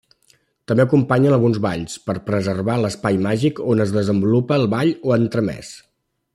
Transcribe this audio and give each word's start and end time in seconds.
També 0.69 0.83
acompanyen 0.83 1.35
alguns 1.35 1.59
balls, 1.65 1.99
per 2.07 2.15
preservar 2.29 2.79
l'espai 2.85 3.21
màgic 3.27 3.63
on 3.75 3.87
es 3.87 3.95
desenvolupa 3.99 4.59
el 4.63 4.69
ball 4.77 4.95
o 5.11 5.17
entremès. 5.19 5.75